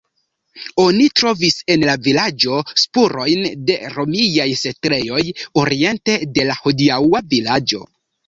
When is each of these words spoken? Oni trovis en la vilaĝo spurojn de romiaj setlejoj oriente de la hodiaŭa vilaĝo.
Oni 0.83 1.03
trovis 1.19 1.57
en 1.73 1.83
la 1.89 1.93
vilaĝo 2.07 2.61
spurojn 2.85 3.45
de 3.69 3.75
romiaj 3.97 4.47
setlejoj 4.63 5.21
oriente 5.65 6.17
de 6.39 6.47
la 6.51 6.57
hodiaŭa 6.63 7.25
vilaĝo. 7.35 7.83